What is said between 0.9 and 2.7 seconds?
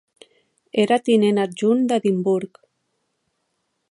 tinent adjunt d'Edimburg.